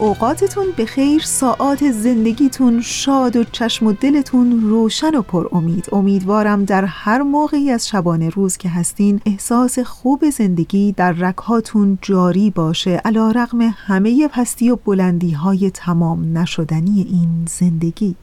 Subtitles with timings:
[0.00, 5.88] اوقاتتون به خیر ساعات زندگیتون شاد و چشم و دلتون روشن و پر امید.
[5.92, 12.50] امیدوارم در هر موقعی از شبانه روز که هستین احساس خوب زندگی در رکهاتون جاری
[12.50, 12.90] باشه.
[12.90, 18.14] علا رقم همه پستی و بلندی های تمام نشدنی این زندگی.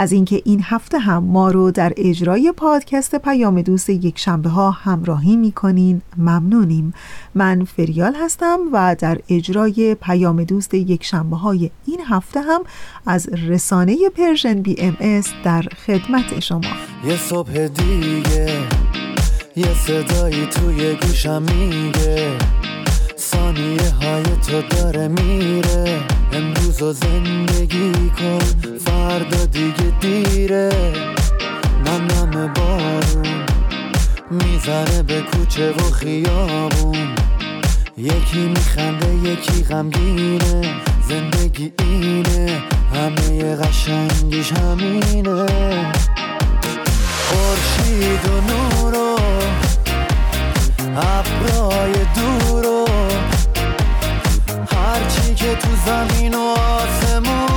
[0.00, 4.70] از اینکه این هفته هم ما رو در اجرای پادکست پیام دوست یک شنبه ها
[4.70, 6.02] همراهی می‌کنین.
[6.16, 6.94] ممنونیم.
[7.34, 12.62] من فریال هستم و در اجرای پیام دوست یک شنبه های این هفته هم
[13.06, 16.60] از رسانه Persian BMS در خدمت شما.
[17.04, 18.66] یه صبح دیگه
[19.56, 22.57] یه صدایی توی گوشم میگه.
[23.30, 26.00] ثانیه های تو داره میره.
[26.32, 28.38] امروز و زندگی کن
[28.78, 30.70] فردا دیگه دیره.
[31.86, 33.44] نم نم بارون
[34.30, 37.08] می‌زنه به کوچه و خیابون.
[37.96, 40.74] یکی میخنده یکی غمگینه.
[41.08, 42.62] زندگی اینه
[42.94, 45.46] همه قشنگیش همینه.
[47.28, 49.18] خورشید و نور و
[50.96, 53.07] ابرای دور و
[55.38, 57.47] که تو زمین و آسمونه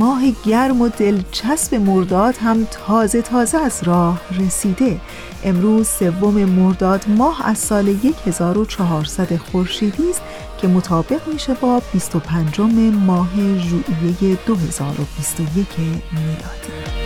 [0.00, 5.00] ماه گرم و دلچسب مرداد هم تازه تازه از راه رسیده.
[5.44, 7.96] امروز سوم مرداد ماه از سال
[8.26, 10.22] 1400 خورشیدی است
[10.58, 12.60] که مطابق میشه با 25
[13.06, 16.99] ماه ژوئیه 2021 میلادی.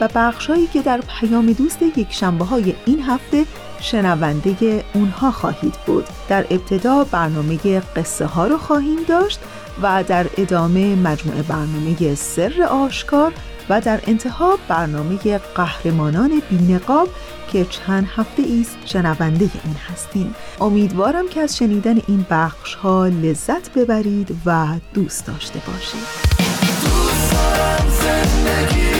[0.00, 3.44] و بخشهایی که در پیام دوست یک شنبه های این هفته
[3.80, 6.04] شنونده اونها خواهید بود.
[6.28, 9.40] در ابتدا برنامه قصه ها رو خواهیم داشت
[9.82, 13.32] و در ادامه مجموعه برنامه سر آشکار
[13.68, 17.08] و در انتها برنامه قهرمانان بینقاب
[17.52, 20.34] که چند هفته ایست شنونده اون هستیم.
[20.60, 26.00] امیدوارم که از شنیدن این بخش ها لذت ببرید و دوست داشته باشید.
[26.84, 28.99] دوست دارم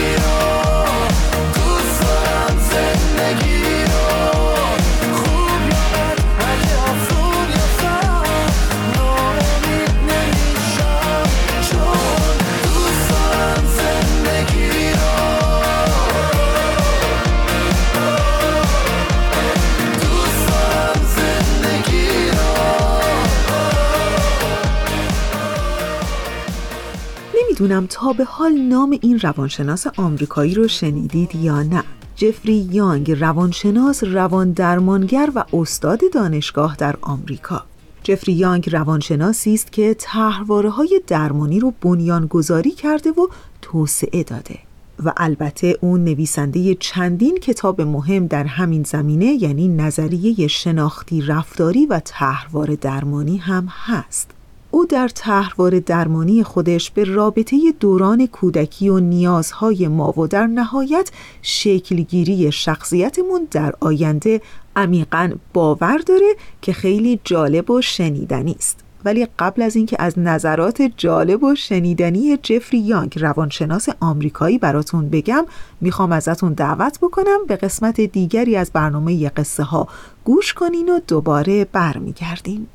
[27.61, 31.83] نمی‌دونم تا به حال نام این روانشناس آمریکایی رو شنیدید یا نه.
[32.15, 37.63] جفری یانگ روانشناس روان درمانگر و استاد دانشگاه در آمریکا.
[38.03, 43.27] جفری یانگ روانشناسی است که طرحواره های درمانی رو بنیانگذاری کرده و
[43.61, 44.59] توسعه داده.
[45.05, 52.01] و البته اون نویسنده چندین کتاب مهم در همین زمینه یعنی نظریه شناختی رفتاری و
[52.05, 54.40] طرحواره درمانی هم هست.
[54.71, 61.11] او در تحوار درمانی خودش به رابطه دوران کودکی و نیازهای ما و در نهایت
[61.41, 64.41] شکلگیری شخصیتمون در آینده
[64.75, 68.79] عمیقا باور داره که خیلی جالب و شنیدنی است.
[69.05, 75.45] ولی قبل از اینکه از نظرات جالب و شنیدنی جفری یانگ روانشناس آمریکایی براتون بگم
[75.81, 79.87] می‌خوام ازتون دعوت بکنم به قسمت دیگری از برنامه قصه ها
[80.23, 82.67] گوش کنین و دوباره برمیگردیم.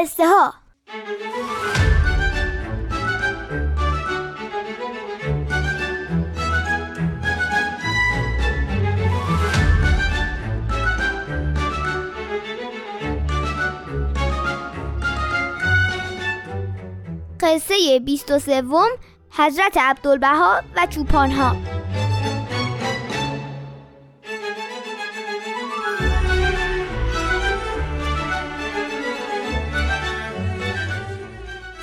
[0.00, 0.54] قصه ها
[17.40, 18.88] قصه 23
[19.30, 21.79] حضرت عبدالبها و چوپانها.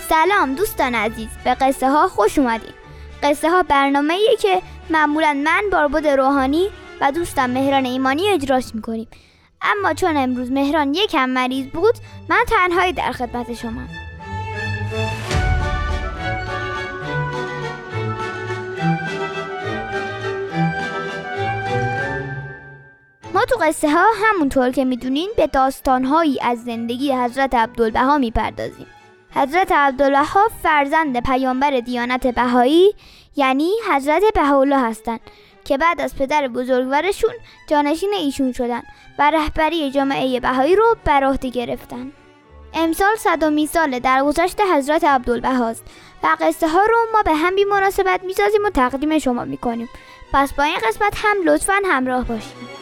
[0.09, 2.73] سلام دوستان عزیز به قصه ها خوش اومدید
[3.23, 6.69] قصه ها برنامه ایه که معمولا من باربود روحانی
[7.01, 9.07] و دوستم مهران ایمانی اجراش می‌کنیم.
[9.61, 11.95] اما چون امروز مهران یکم مریض بود
[12.29, 13.81] من تنهایی در خدمت شما.
[23.33, 28.87] ما تو قصه ها همونطور که می‌دونین به داستانهایی از زندگی حضرت عبدالبها می‌پردازیم.
[29.35, 32.93] حضرت عبدالبها فرزند پیامبر دیانت بهایی
[33.35, 35.19] یعنی حضرت بهاءالله هستند
[35.65, 37.33] که بعد از پدر بزرگوارشون
[37.67, 38.81] جانشین ایشون شدن
[39.19, 42.11] و رهبری جامعه بهایی رو بر عهده گرفتن
[42.73, 45.83] امسال صدومی سال در گذشت حضرت عبدالبهاست
[46.23, 49.89] و قصه ها رو ما به هم بی مناسبت می‌سازیم و تقدیم شما می‌کنیم.
[50.33, 52.76] پس با این قسمت هم لطفا همراه باشیم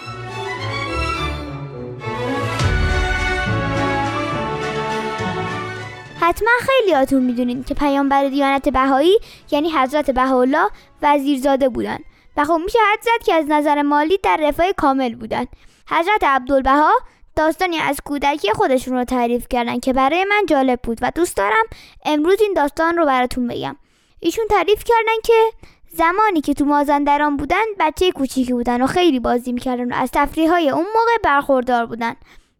[6.25, 9.19] حتما خیلیاتون می‌دونین که پیامبر دیانت بهایی
[9.51, 10.69] یعنی حضرت بهاءالله
[11.01, 11.97] وزیرزاده بودن.
[12.37, 15.45] و خب میشه حد زد که از نظر مالی در رفاه کامل بودن.
[15.89, 16.91] حضرت عبدالبها
[17.35, 21.65] داستانی از کودکی خودشون رو تعریف کردن که برای من جالب بود و دوست دارم
[22.05, 23.75] امروز این داستان رو براتون بگم.
[24.19, 25.51] ایشون تعریف کردن که
[25.89, 30.49] زمانی که تو مازندران بودن بچه کوچیکی بودن و خیلی بازی می‌کردن و از تفریح
[30.49, 32.15] های اون موقع برخوردار بودن.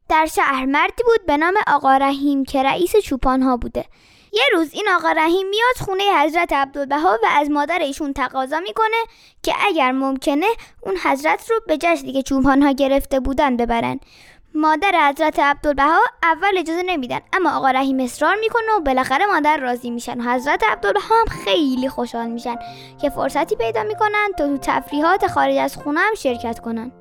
[0.09, 3.85] در شهر مردی بود به نام آقا رحیم که رئیس چوپان ها بوده.
[4.33, 8.97] یه روز این آقا رحیم میاد خونه حضرت عبدالبها و از مادر ایشون تقاضا می‌کنه
[9.43, 10.45] که اگر ممکنه
[10.81, 13.99] اون حضرت رو به جشنی که چوپان ها گرفته بودن ببرن.
[14.55, 19.89] مادر حضرت عبدالبها اول اجازه نمیدن اما آقا رحیم اصرار می‌کنه و بالاخره مادر راضی
[19.89, 20.21] میشن.
[20.21, 22.55] و حضرت عبدالبها هم خیلی خوشحال میشن
[23.01, 26.91] که فرصتی پیدا می‌کنن تا تو تفریحات خارج از خونه هم شرکت کنن.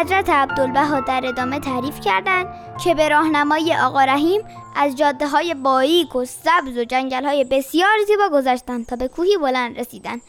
[0.00, 2.46] حضرت عبدالبها در ادامه تعریف کردند
[2.84, 4.40] که به راهنمایی آقا رحیم
[4.76, 9.36] از جاده های باریک و سبز و جنگل های بسیار زیبا گذشتند تا به کوهی
[9.36, 10.22] بلند رسیدند.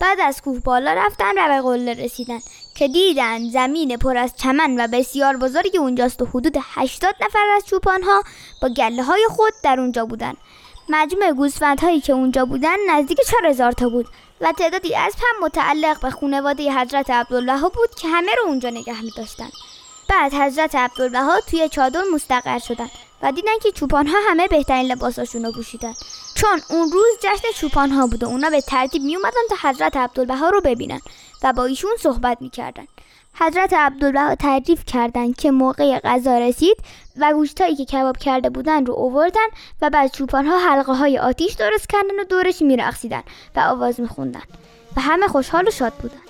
[0.00, 2.38] بعد از کوه بالا رفتن و به قله رسیدن
[2.74, 7.66] که دیدن زمین پر از چمن و بسیار بزرگی اونجاست و حدود 80 نفر از
[7.66, 8.22] چوپان ها
[8.62, 10.34] با گله های خود در اونجا بودن
[10.88, 14.06] مجموع گوسفندهایی که اونجا بودن نزدیک 4000 تا بود.
[14.40, 19.02] و تعدادی از هم متعلق به خانواده حضرت عبدالله بود که همه رو اونجا نگه
[19.02, 19.50] می داشتن.
[20.08, 22.88] بعد حضرت عبدالله توی چادر مستقر شدن
[23.22, 25.94] و دیدن که چوپان ها همه بهترین لباساشون رو پوشیدن
[26.34, 29.96] چون اون روز جشن چوپان ها بود و اونا به ترتیب می اومدن تا حضرت
[29.96, 31.00] عبدالبها رو ببینن
[31.42, 32.86] و با ایشون صحبت می‌کردن
[33.38, 36.76] حضرت عبدالله تعریف کردند که موقع غذا رسید
[37.16, 39.46] و گوشتایی که کباب کرده بودن رو اووردن
[39.82, 43.22] و بعد چوپان ها حلقه های آتیش درست کردن و دورش میرقصیدن
[43.56, 44.42] و آواز میخوندن
[44.96, 46.25] و همه خوشحال و شاد بودن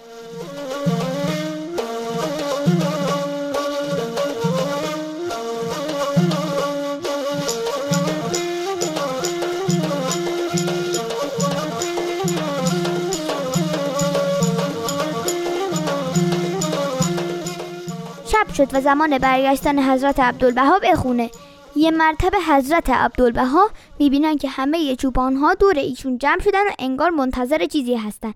[18.57, 21.31] شد و زمان برگشتن حضرت عبدالبها به خونه
[21.77, 27.11] یه مرتبه حضرت عبدالبها می‌بینن که همه چوپان ها دور ایشون جمع شدن و انگار
[27.11, 28.35] منتظر چیزی هستن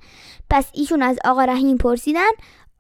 [0.51, 2.31] پس ایشون از آقا رحیم پرسیدن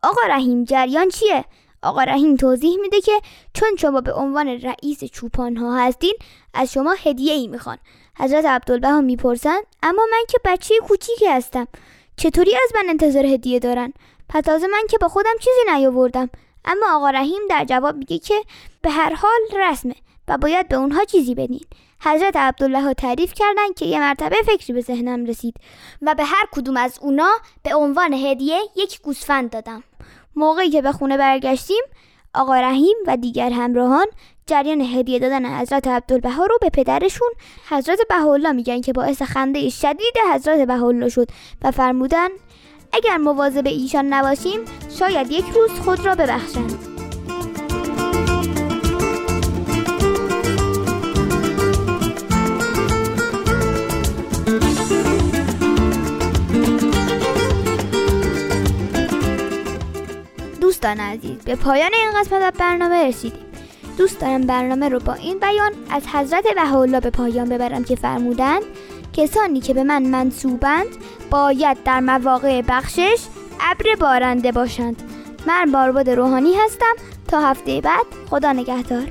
[0.02, 1.44] آقا رحیم جریان چیه؟
[1.82, 3.20] آقا رحیم توضیح میده که
[3.54, 6.14] چون شما به عنوان رئیس چوپان ها هستین
[6.54, 7.78] از شما هدیه ای می‌خوان
[8.18, 11.68] حضرت عبدالبها می‌پرسن اما من که بچه کوچیکی هستم
[12.16, 13.92] چطوری از من انتظار هدیه دارن؟
[14.28, 16.30] پس تازه من که با خودم چیزی نیاوردم
[16.64, 18.34] اما آقا رحیم در جواب میگه که
[18.82, 19.94] به هر حال رسمه
[20.28, 21.64] و باید به اونها چیزی بدین.
[22.02, 25.54] حضرت عبدالله ها تعریف کردن که یه مرتبه فکری به ذهنم رسید
[26.02, 27.30] و به هر کدوم از اونا
[27.62, 29.82] به عنوان هدیه یک گوسفند دادم.
[30.36, 31.82] موقعی که به خونه برگشتیم
[32.34, 34.06] آقا رحیم و دیگر همراهان
[34.46, 37.28] جریان هدیه دادن حضرت عبدالبها رو به پدرشون
[37.68, 41.28] حضرت بهاءالله میگن که باعث خنده شدید حضرت بهاءالله شد
[41.62, 42.28] و فرمودن
[42.92, 44.60] اگر مواظب ایشان نباشیم
[44.98, 46.78] شاید یک روز خود را ببخشند.
[60.60, 63.46] دوستان عزیز به پایان این قسمت از برنامه رسیدیم.
[63.98, 68.62] دوست دارم برنامه رو با این بیان از حضرت بهاءالله به پایان ببرم که فرمودند
[69.12, 70.86] کسانی که به من منصوبند
[71.30, 73.18] باید در مواقع بخشش
[73.60, 75.02] ابر بارنده باشند.
[75.46, 76.94] من بارباد روحانی هستم.
[77.28, 79.04] تا هفته بعد خدا نگهدار.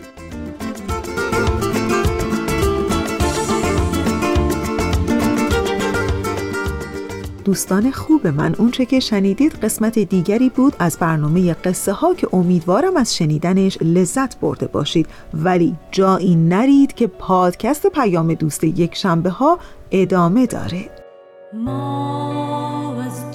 [7.45, 12.97] دوستان خوب من اونچه که شنیدید قسمت دیگری بود از برنامه قصه ها که امیدوارم
[12.97, 15.07] از شنیدنش لذت برده باشید.
[15.33, 19.59] ولی جایی نرید که پادکست پیام دوست یک شنبه ها
[19.91, 20.98] ادامه داره.
[21.53, 23.28] ما از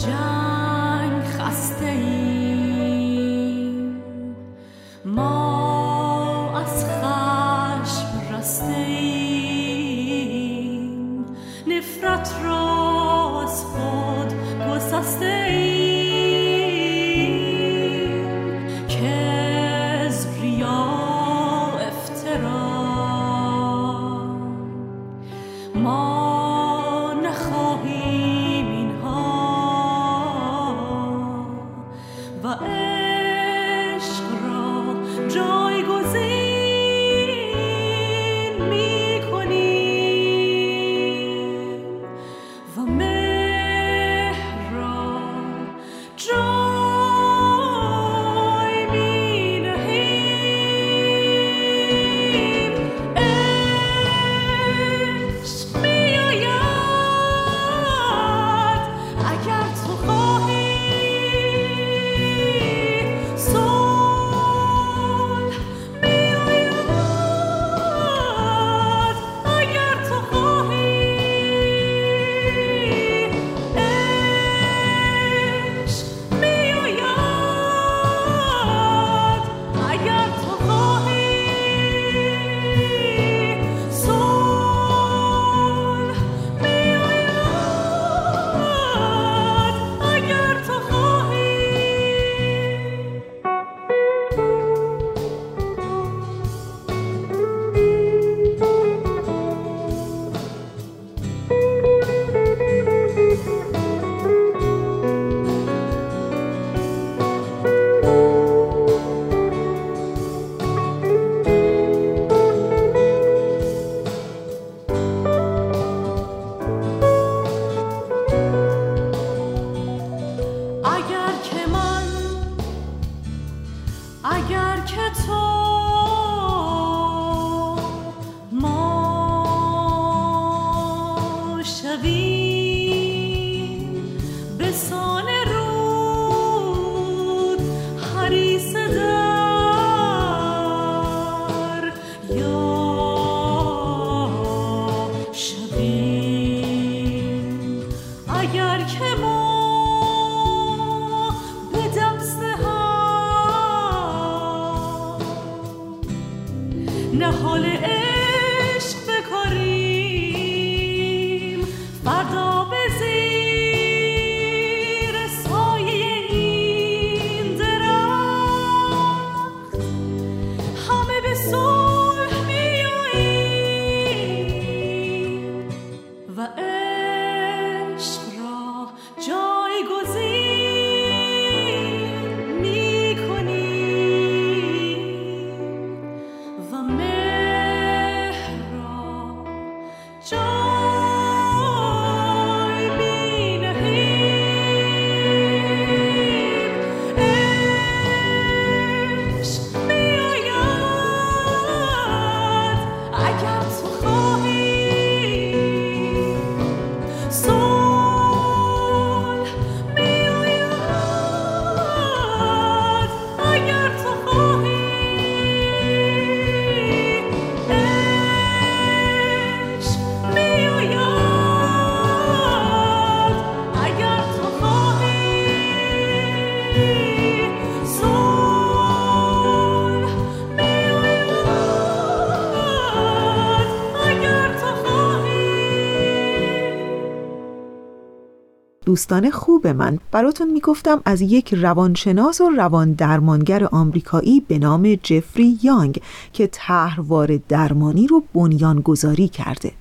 [238.94, 239.98] دوستان خوب من.
[240.10, 246.00] براتون می‌گفتم از یک روانشناس و روان درمانگر آمریکایی به نام جفری یانگ
[246.32, 249.72] که طرحوار درمانی رو بنیانگذاری کرده.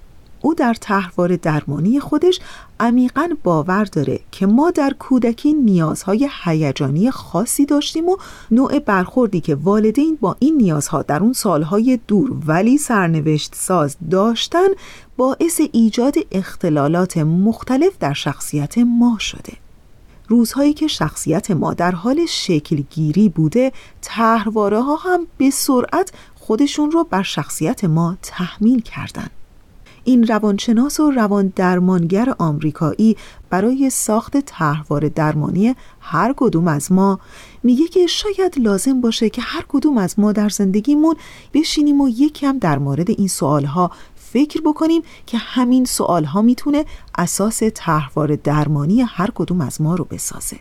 [0.45, 2.39] او در طرحواره درمانی خودش
[2.79, 8.17] عمیقا باور داره که ما در کودکی نیازهای هیجانی خاصی داشتیم و
[8.51, 14.67] نوع برخوردی که والدین با این نیازها در اون سالهای دور ولی سرنوشت ساز داشتن
[15.17, 19.53] باعث ایجاد اختلالات مختلف در شخصیت ما شده
[20.27, 23.71] روزهایی که شخصیت ما در حال شکلگیری بوده
[24.01, 29.31] تهرواره ها هم به سرعت خودشون رو بر شخصیت ما تحمیل کردند.
[30.03, 33.17] این روانشناس و روان درمانگر آمریکایی
[33.49, 37.19] برای ساخت طرحواره درمانی هر کدوم از ما
[37.63, 41.15] میگه که شاید لازم باشه که هر کدوم از ما در زندگیمون
[41.53, 46.85] بشینیم و یکم در مورد این سوالها فکر بکنیم که همین سوالها می‌تونه
[47.17, 50.59] اساس طرحواره درمانی هر کدوم از ما رو بسازه.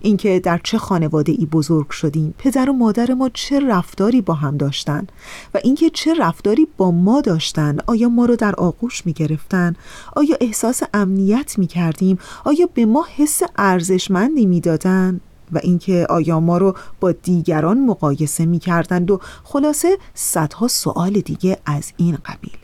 [0.00, 4.56] اینکه در چه خانواده ای بزرگ شدیم پدر و مادر ما چه رفتاری با هم
[4.56, 5.06] داشتن
[5.54, 9.74] و اینکه چه رفتاری با ما داشتن آیا ما رو در آغوش می گرفتن
[10.16, 15.20] آیا احساس امنیت می کردیم آیا به ما حس ارزشمندی می دادن
[15.52, 21.58] و اینکه آیا ما رو با دیگران مقایسه می کردند و خلاصه صدها سوال دیگه
[21.66, 22.59] از این قبیل.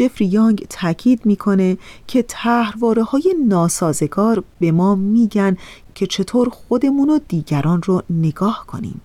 [0.00, 5.56] جفری یانگ تاکید می‌کنه که تحرواره های ناسازگار به ما میگن
[5.94, 9.00] که چطور خودمون و دیگران رو نگاه کنیم.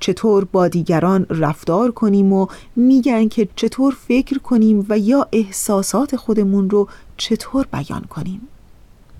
[0.00, 6.70] چطور با دیگران رفتار کنیم و میگن که چطور فکر کنیم و یا احساسات خودمون
[6.70, 8.40] رو چطور بیان کنیم.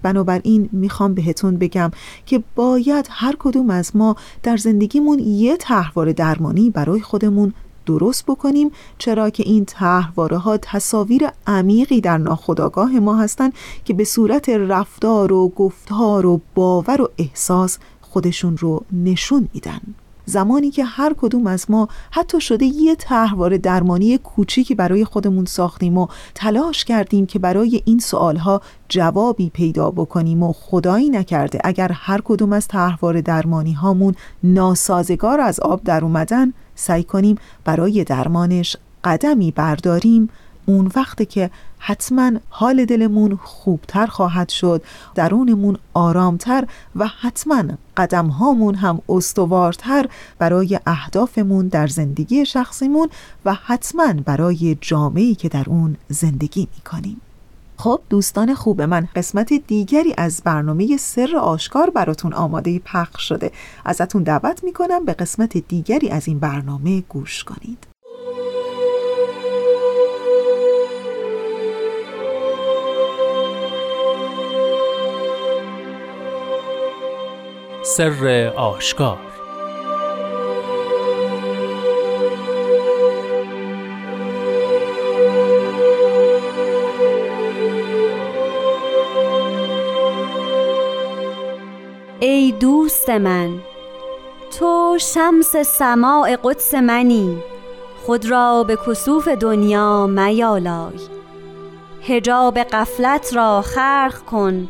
[0.03, 1.91] بنابراین می‌خوام بهتون بگم
[2.27, 7.53] که باید هر کدوم از ما در زندگیمون یه تحوار درمانی برای خودمون
[7.87, 13.53] درست بکنیم چرا که این تحواره ها تصاویر عمیقی در ناخودآگاه ما هستند
[13.85, 19.81] که به صورت رفتار و گفتار و باور و احساس خودشون رو نشون میدن.
[20.27, 25.99] زمانی که هر کدوم از ما حتی شده یه تحوار درمانی کوچیکی برای خودمون ساختیم
[25.99, 32.21] و تلاش کردیم که برای این سوالها جوابی پیدا بکنیم و خدایی نکرده اگر هر
[32.25, 39.51] کدوم از تحوار درمانی هامون ناسازگار از آب در اومدن سعی کنیم برای درمانش قدمی
[39.51, 40.29] برداریم.
[40.67, 44.83] اون وقت که حتما حال دلمون خوبتر خواهد شد
[45.15, 46.65] درونمون آرامتر
[46.97, 47.65] و حتما
[47.97, 50.09] قدم هامون هم استوارتر
[50.39, 53.09] برای اهدافمون در زندگی شخصیمون
[53.45, 57.21] و حتما برای جامعه‌ای که در اون زندگی می‌کنیم.
[57.77, 63.51] خب دوستان خوب من قسمت دیگری از برنامه سر آشکار براتون آماده پخش شده.
[63.85, 67.87] ازتون دعوت می‌کنم به قسمت دیگری از این برنامه گوش کنید.
[77.83, 79.19] سر آشکار
[92.65, 93.61] دوست من
[94.59, 97.39] تو شمس سماع قدس منی
[98.07, 100.99] خود را به کسوف دنیا میالای.
[102.03, 104.69] هجاب قفلت را خرق کن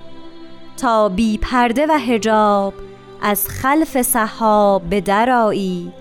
[0.77, 2.75] تا بی پرده و هجاب
[3.23, 5.93] از خلف سحاب به درایی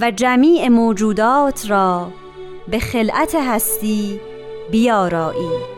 [0.00, 2.08] و جمیع موجودات را
[2.68, 4.20] به خلعت هستی
[4.70, 5.75] بیارایی.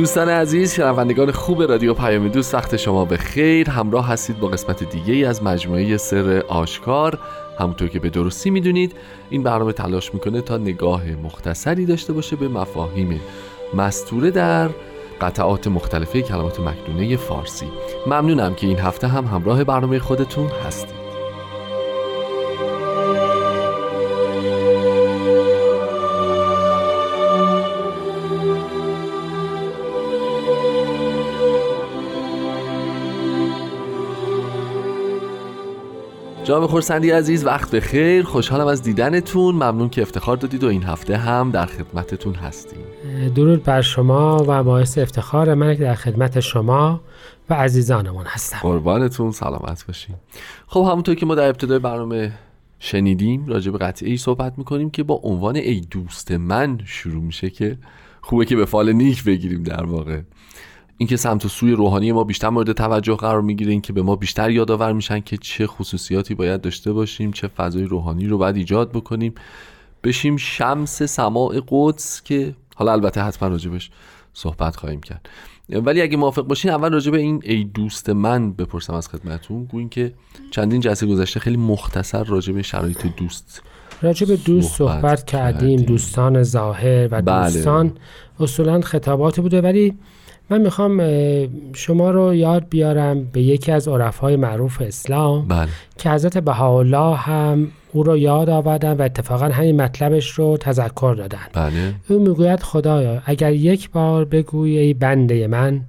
[0.00, 3.70] دوستان عزیز شنوندگان خوب رادیو پیام دوست وقت شما به خیر.
[3.70, 7.18] همراه هستید با قسمت دیگه ای از مجموعه سر آشکار.
[7.58, 8.92] همونطور که به درستی می‌دونید
[9.30, 13.20] این برنامه تلاش می‌کنه تا نگاه مختصری داشته باشه به مفاهیم
[13.74, 14.70] مستوره در
[15.20, 17.66] قطعات مختلفه کلمات مکنونه فارسی.
[18.06, 20.99] ممنونم که این هفته هم همراه برنامه خودتون هستید.
[36.50, 38.24] جناب خورسندی عزیز وقت به خیر.
[38.24, 39.54] خوشحالم از دیدنتون.
[39.54, 42.78] ممنون که افتخار دادید و این هفته هم در خدمتتون هستیم.
[43.34, 47.00] درود بر شما و باعث افتخار من که در خدمت شما
[47.50, 48.58] و عزیزانمون هستم.
[48.62, 49.30] قربانتون.
[49.30, 50.16] سلامت باشین.
[50.66, 52.32] خب همونطور که ما در ابتدای برنامه
[52.78, 57.50] شنیدیم راجع به قطعه ای صحبت می‌کنیم که با عنوان ای دوست من شروع میشه
[57.50, 57.78] که
[58.20, 60.20] خوبه که به فال نیک بگیریم در واقع.
[61.00, 64.50] اینکه سمت و سوی روحانی ما بیشتر مورد توجه قرار می‌گیره اینکه به ما بیشتر
[64.50, 69.34] یادآور میشن که چه خصوصیاتی باید داشته باشیم چه فضای روحانی رو باید ایجاد بکنیم.
[70.04, 73.90] بشیم شمس سماع قدس که حالا البته حتما راجبش
[74.34, 75.28] صحبت خواهیم کرد.
[75.68, 79.88] ولی اگه موافق باشین اول راجع به این ای دوست من بپرسم از خدمتون گوین
[79.88, 80.14] که
[80.50, 83.62] چندین جلسه گذشته خیلی مختصر راجع به شرایط دوست
[84.02, 85.68] راجع به دوست صحبت صحبت کردیم.
[85.70, 85.86] کردیم.
[85.86, 87.52] دوستان ظاهر و بله.
[87.52, 87.92] دوستان
[88.40, 89.60] اصولا خطاباتی بوده.
[89.60, 89.94] ولی
[90.50, 91.02] من می‌خوام
[91.72, 95.68] شما رو یاد بیارم به یکی از عرفای معروف اسلام بله.
[95.98, 101.38] که حضرت بهاءالله هم او رو یاد آوردن و اتفاقا همین مطلبش رو تذکر دادن.
[101.52, 101.94] بله.
[102.08, 105.80] او می‌گوید خدایا اگر یک بار بگویی ای بنده من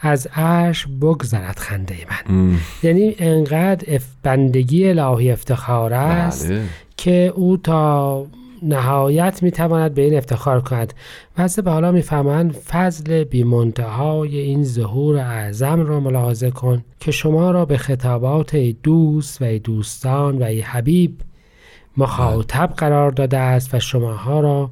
[0.00, 2.36] از عرش بگذرد خنده من.
[2.36, 6.62] ام، یعنی انقدر بندگی الهی افتخار است بله.
[6.96, 8.26] که او تا
[8.64, 10.94] نهایت می‌تواند به این افتخار کند.
[11.38, 17.64] و حضرت حالا می‌فهمند فضل بیمنتهای این ظهور اعظم را ملاحظه کن که شما را
[17.64, 21.20] به خطابات ای دوست و ای دوستان و ای حبیب
[21.96, 24.70] مخاطب قرار داده است و شماها را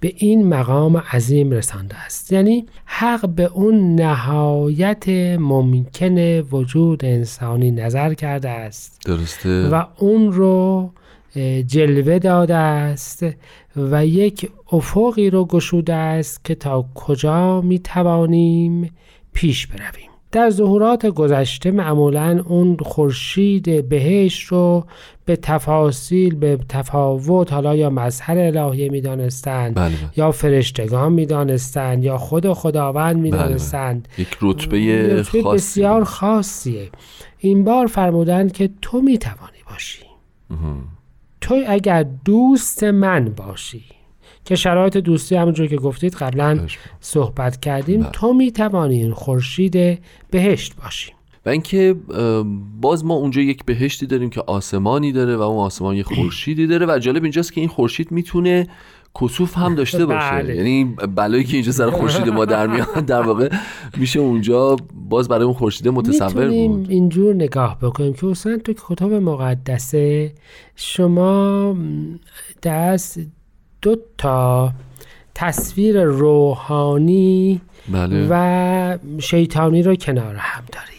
[0.00, 2.32] به این مقام عظیم رسانده است.
[2.32, 9.00] یعنی حق به اون نهایت ممکن وجود انسانی نظر کرده است.
[9.06, 9.68] درسته.
[9.68, 10.90] و اون رو
[11.66, 13.26] جلوه داده است
[13.76, 18.90] و یک افقی رو گشوده است که تا کجا می توانیم
[19.32, 20.08] پیش برویم.
[20.32, 24.86] در ظهورات گذشته معمولا اون خورشید بهشت رو
[25.24, 30.10] به تفاصیل به تفاوت حالا یا مظهر الهیه می دانستند بله بله.
[30.16, 33.42] یا فرشتگان می دانستند یا خود خداوند می بله.
[33.42, 35.56] دانستند یک رتبه رتبه خاصی.
[35.56, 36.88] بسیار خاصیه.
[37.38, 40.02] این بار فرمودن که تو می توانی باشی
[41.40, 43.84] تو اگر دوست من باشی
[44.44, 46.66] که شرایط دوستی همونجور که گفتید قبلا
[47.00, 48.10] صحبت کردیم بله.
[48.10, 51.12] تو می توانی این خورشید بهشت باشی
[51.46, 51.94] و اینکه
[52.80, 56.86] باز ما اونجا یک بهشتی داریم که آسمانی داره و اون آسمان یه خورشیدی داره
[56.86, 58.66] و جالب اینجاست که این خورشید می‌تونه
[59.20, 60.30] کسوف هم داشته باشه.
[60.30, 60.56] بله.
[60.56, 63.48] یعنی بلایی که اینجا سر خورشید ما در میاد در واقع
[63.96, 64.76] میشه اونجا
[65.08, 66.90] باز برای اون خورشید متصور بود.
[66.90, 68.12] اینجور نگاه بکنیم.
[68.12, 70.32] که اصلا تو کتاب مقدسه
[70.76, 71.76] شما
[72.62, 73.20] دست
[73.82, 74.72] دو تا
[75.34, 77.60] تصویر روحانی
[77.92, 78.26] بله.
[78.30, 80.98] و شیطانی رو کنار هم دارید.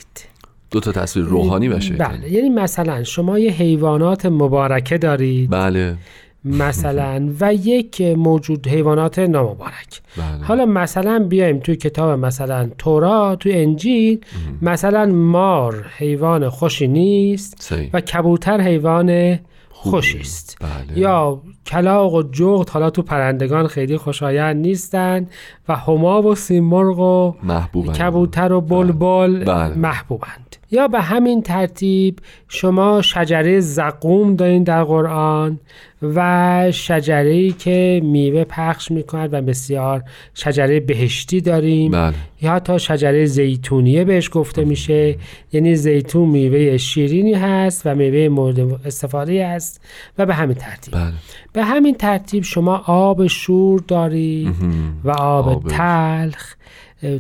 [0.72, 2.18] دو تا تصویر روحانی و شیطانی.
[2.18, 5.50] بله یعنی مثلا شما یه حیوانات مبارکه دارید.
[5.50, 5.98] بله.
[6.46, 10.02] مثلا و یک موجود حیوانات نامبارک.
[10.18, 10.46] بله.
[10.46, 14.26] حالا مثلا بیایم توی کتاب مثلا تورا توی انجیل
[14.62, 17.90] مثلا مار حیوان خوشی نیست صحیح.
[17.94, 20.58] و کبوتر حیوان خوشی است.
[20.62, 21.00] بله.
[21.00, 25.32] یا کلاق و جغد حالا تو پرندگان خیلی خوشایند نیستند
[25.70, 29.76] و هما و سیمرغ و محبوب کبوتر و بلبل بله.
[29.76, 30.56] محبوبند.
[30.72, 35.60] یا به همین ترتیب شما شجره زقوم دارین در قرآن
[36.02, 40.04] و شجره ای که میوه پخش می‌کند و بسیار
[40.34, 41.92] شجره بهشتی داریم.
[41.92, 42.14] بله.
[42.42, 45.16] یا تا شجره زیتونیه بهش گفته میشه.
[45.54, 49.82] یعنی زیتون میوه شیرینی هست و میوه مورد استفاده است
[50.18, 50.94] و به همین ترتیب.
[50.94, 51.14] بله.
[51.54, 54.56] به همین ترتیب شما آب شور دارید.
[55.04, 56.54] و آب, آب تلخ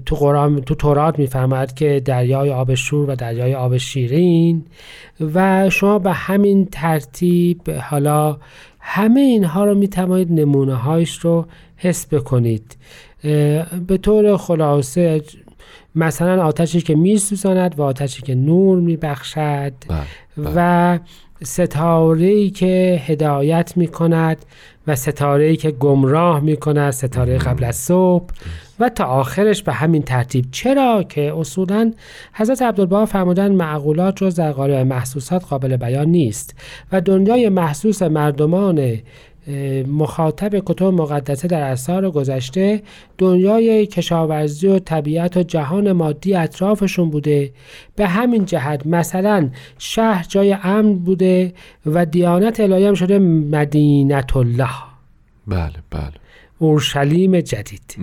[0.05, 4.65] تو قرآن تو تورات میفرماد که دریای آب شور و دریای آب شیرین
[5.33, 8.37] و شما به همین ترتیب حالا
[8.79, 11.45] همه اینها رو می‌توانید نمونه هایش رو
[11.77, 12.77] حس بکنید.
[13.87, 15.21] به طور خلاصه
[15.95, 20.99] مثلا آتشی که میسوزاند و آتشی که نور میبخشد بله و
[21.43, 24.37] ستاره که هدایت می کند
[24.87, 28.33] و ستاره که گمراه می کند ستاره قبل از صبح.
[28.79, 30.45] و تا آخرش به همین ترتیب.
[30.51, 31.93] چرا که اصولا
[32.33, 36.55] حضرت عبدالبها فرمودن معقولات جز در قالب محسوسات قابل بیان نیست
[36.91, 38.99] و دنیای محسوس مردمان
[39.87, 42.81] مخاطب کتب مقدسه در اثار گذشته
[43.17, 47.51] دنیای کشاورزی و طبیعت و جهان مادی اطرافشون بوده.
[47.95, 51.53] به همین جهت مثلا شهر جای امن بوده
[51.85, 54.69] و دیانت الهی هم شده مدینت الله
[55.47, 56.28] بله بله.
[56.59, 57.97] اورشلیم جدید.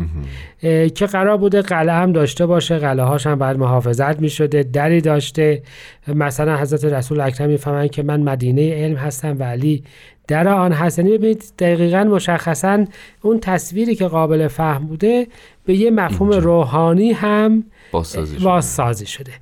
[0.94, 5.00] که قرار بوده قلعه هم داشته باشه قلعه هاش هم بعد محافظت می شده دری
[5.00, 5.62] داشته.
[6.08, 9.84] مثلا حضرت رسول اکرم می‌فهمن که من مدینه علم هستم و علی
[10.28, 10.98] در آن هست.
[10.98, 12.84] یعنی ببینید دقیقا مشخصا
[13.22, 15.26] اون تصویری که قابل فهم بوده
[15.64, 16.44] به یه مفهوم اینجا.
[16.44, 18.44] روحانی هم بازسازی شده.
[18.44, 19.32] بازسازی شده.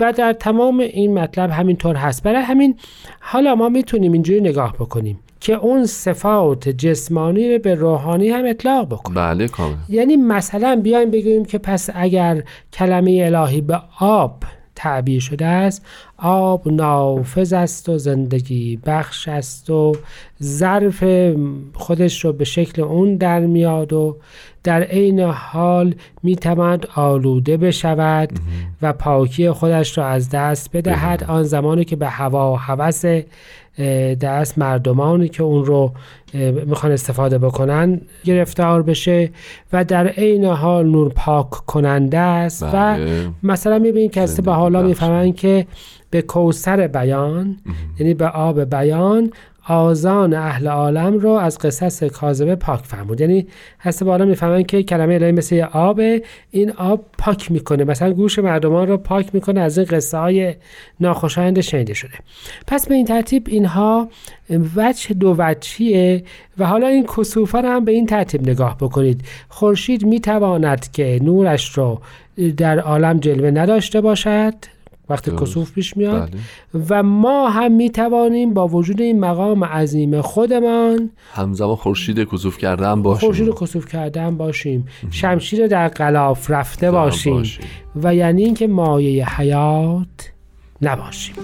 [0.00, 2.22] و در تمام این مطلب همینطور هست.
[2.22, 2.78] برای همین
[3.20, 5.18] حالا ما می‌تونیم اینجوری نگاه بکنیم.
[5.40, 9.74] که اون صفات جسمانی رو به روحانی هم اطلاق بکنیم بله کامل.
[9.88, 14.42] یعنی مثلا بیایم بگوییم که پس اگر کلمه الهی به آب
[14.74, 15.86] تعبیر شده است
[16.18, 19.96] آب نافذ است و زندگی بخش است و
[20.42, 21.04] ظرف
[21.74, 24.16] خودش رو به شکل اون در میاد و
[24.64, 28.30] در عین حال می‌تواند آلوده بشود
[28.82, 31.24] و پاکی خودش را از دست بدهد.
[31.24, 33.04] آن زمانی که به هوا و هوس
[34.20, 35.92] دست مردمانی که اون رو
[36.66, 39.30] می‌خوان استفاده بکنن گرفتار بشه
[39.72, 43.28] و در عین حال نور پاک کننده است و بله.
[43.42, 44.82] مثلا می‌بینید که از به حالا.
[44.82, 45.66] می‌فهمن که
[46.10, 47.56] به کوسر بیان
[47.98, 49.30] یعنی به آب بیان
[49.68, 53.20] آزان اهل عالم رو از قصص کاذبه پاک فرمود.
[53.20, 53.46] یعنی
[53.80, 57.84] هسته بالا می‌فهمن که کلمه الهی مثل آبه این آب پاک می‌کنه.
[57.84, 60.54] مثلا گوش مردمان رو پاک می‌کنه از این قصه های
[61.00, 62.14] ناخوشایند شنیده شده.
[62.66, 64.08] پس به این ترتیب اینها
[64.76, 66.24] وجه دو وجهیه
[66.58, 69.24] و حالا این کسوفه رو هم به این ترتیب نگاه بکنید.
[69.48, 72.00] خورشید می‌تواند که نورش رو
[72.56, 74.54] در عالم جلوه نداشته باشد.
[75.10, 75.30] وقتی.
[75.30, 76.40] کسوف پیش میاد بله.
[76.88, 83.02] و ما هم می توانیم با وجود این مقام عظیم خودمان همزمان خورشید کسوف کردن
[83.02, 87.64] باشیم خورشید کسوف کردن باشیم شمشیر در غلاف رفته باشیم باشیم.
[88.02, 90.32] و یعنی اینکه مایه حیات
[90.82, 91.34] نباشیم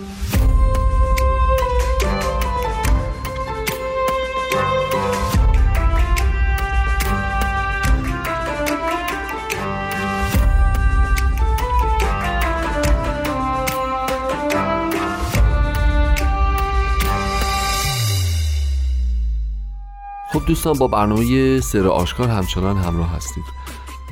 [20.47, 23.45] دوستان با برنامه سر آشکار همچنان همراه هستید.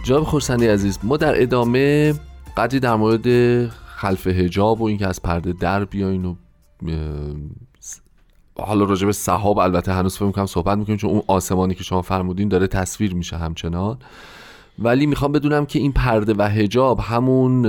[0.04, 2.14] جناب خورسندی عزیز ما در ادامه
[2.56, 6.34] قدری در مورد خلف هجاب و اینکه از پرده در بیاین و
[8.58, 12.02] حالا راجع به صحاب البته هنوز فکر می‌کنم صحبت می‌کنیم چون اون آسمانی که شما
[12.02, 13.98] فرمودین داره تصویر میشه همچنان.
[14.78, 17.62] ولی می‌خوام بدونم که این پرده و هجاب همون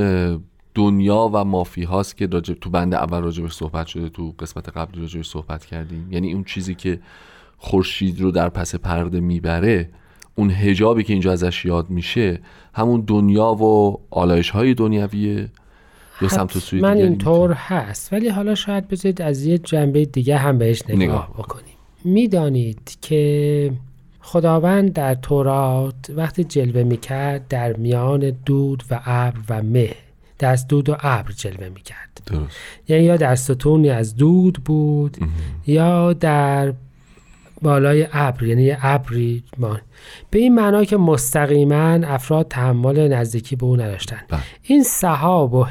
[0.75, 5.01] دنیا و مافی هاست که راجع تو بند اول راجبش صحبت شده تو قسمت قبلی
[5.01, 6.07] راجبش صحبت کردیم.
[6.11, 6.99] یعنی اون چیزی که
[7.57, 9.89] خورشید رو در پس پرده می‌بره
[10.35, 12.39] اون هجابی که اینجا ازش یاد میشه
[12.73, 15.49] همون دنیا و آلایش های دنیویه
[16.21, 20.37] یا سمت و سوی من اینطور هست ولی حالا شاید بذارید از یه جنبه دیگه
[20.37, 21.29] هم بهش نگاه, نگاه.
[21.33, 21.75] بکنیم.
[22.03, 23.71] می‌دانید که
[24.19, 29.95] خداوند در تورات وقتی جلوه می‌کرد در میان دود و ابر و مه
[30.39, 32.21] دست دود و ابر جلوه می‌کرد.
[32.25, 32.55] درست.
[32.87, 35.17] یعنی یا در ستونی از دود بود
[35.67, 36.73] یا در
[37.65, 39.43] بالای ابر یعنی یه ابری
[40.31, 44.19] به این معنا که مستقیما افراد تحمل نزدیکی به او نداشتن.
[44.29, 44.39] بله.
[44.63, 45.65] این صحاب و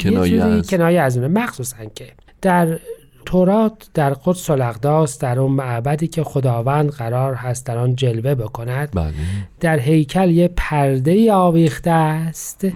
[0.00, 1.28] کنایه یه کنایه از اونه.
[1.28, 2.06] مخصوصا که
[2.42, 2.78] در
[3.24, 8.88] تورات در قدس الاقداس در اون معبدی که خداوند قرار هست در آن جلوه بکند
[8.94, 9.12] بله.
[9.60, 12.66] در هیکل یه پرده آویخته است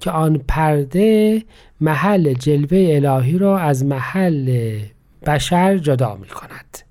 [0.00, 1.42] که آن پرده
[1.80, 4.78] محل جلوه الهی را از محل
[5.26, 6.83] بشر جدا می کند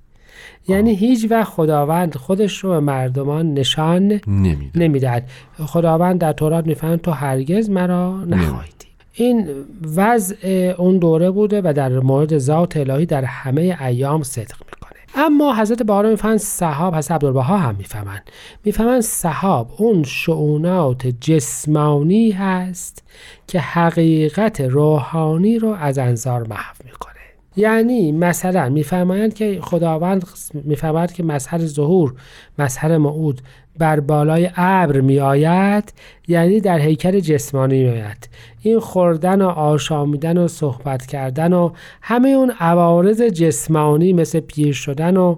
[0.67, 5.29] یعنی هیچ وقت خداوند خودش رو به مردمان نشان نمیده نمی‌دهد.
[5.65, 8.89] خداوند در تورات می‌فهمد تو هرگز مرا نخواهی دید.
[9.13, 9.47] این
[9.95, 15.25] وضع اون دوره بوده و در مورد ذات الهی در همه ایام صدق می‌کنه.
[15.25, 18.21] اما حضرت بهارا می‌فهمن صحاب حضرت عبدالبها هم می‌فهمن
[18.65, 23.03] می‌فهمن صحاب اون شعونات جسمانی هست
[23.47, 27.12] که حقیقت روحانی رو از انظار محو می‌کنه.
[27.55, 32.13] یعنی مثلا میفرمایند که خداوند میفرماید که مظهر ظهور
[32.59, 33.41] مظهر موعود
[33.79, 35.93] بر بالای ابر می آید
[36.27, 38.29] یعنی در هیکل جسمانی می آید
[38.61, 45.17] این خوردن و آشامیدن و صحبت کردن و همه اون عوارض جسمانی مثل پیر شدن
[45.17, 45.35] و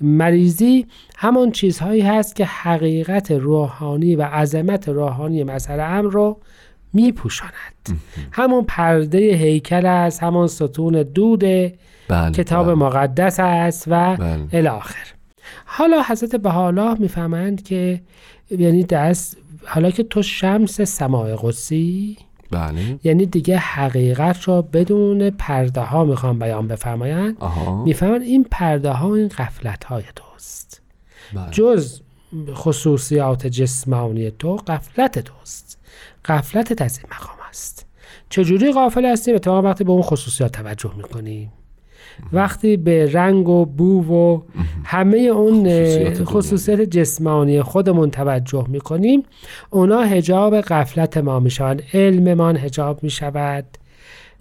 [0.00, 6.36] مریضی همون چیزهایی هست که حقیقت روحانی و عظمت روحانی مظهر امر رو
[6.96, 7.52] می پوشاند
[8.32, 11.74] همون پرده هیکل است همون ستون دوده
[12.08, 12.74] بله کتاب بله.
[12.74, 14.48] مقدس است و بله.
[14.52, 15.06] الاخر
[15.64, 18.00] حالا حضرت بهاءالله می‌فهمند که
[18.50, 22.16] یعنی دست حالا که تو شمس سماع قدسی
[22.50, 22.98] بله.
[23.04, 27.36] یعنی دیگه حقیقت رو بدون پرده ها می‌خوام بیان بفرمایند.
[27.40, 27.84] آها.
[27.84, 30.82] می‌فهمند این پرده ها این غفلت های توست.
[31.34, 31.50] بله.
[31.50, 32.00] جز
[32.54, 35.78] خصوصیات جسمانی تو غفلت توست.
[36.28, 37.86] غفلتت از این مقام است.
[38.30, 41.52] چجوری غافل هستیم اتفاقا وقتی به اون خصوصیات توجه می‌کنیم
[42.32, 44.42] وقتی به رنگ و بو و
[44.84, 45.68] همه اون.
[46.24, 49.22] خصوصیات جسمانی خودمون توجه می‌کنیم
[49.70, 51.82] اونا هجاب غفلت ما می‌شوند.
[51.94, 53.75] علممان هجاب می‌شود.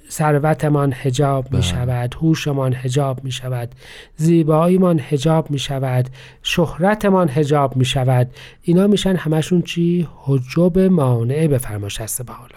[0.10, 3.70] ثروتمان هجاب می شود هوشمان هجاب می شود
[4.16, 6.10] زیباییمان هجاب می شود
[6.42, 8.28] شهرتمان هجاب می شود.
[8.62, 12.50] اینا میشن همشون چی؟ حجب مانع به فرماش هست به حالا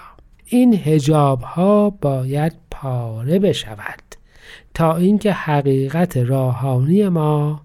[0.44, 4.02] این هجاب ها باید پاره بشود
[4.74, 7.62] تا اینکه حقیقت راهانی ما.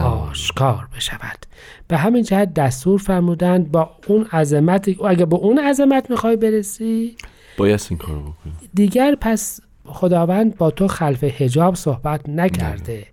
[0.00, 1.46] آشکار بشود.
[1.88, 7.16] به همین جهت دستور فرمودند با اون عظمت اگه به اون عظمت می‌خوای برسی
[7.56, 8.52] باید این کارو بکنی.
[8.74, 13.06] دیگر پس خداوند با تو خلف هجاب صحبت نکرده.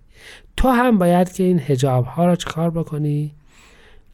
[0.57, 3.31] تو هم باید که این هجاب ها را چکار بکنی؟